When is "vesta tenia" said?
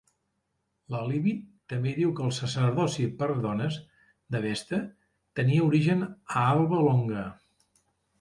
4.47-5.67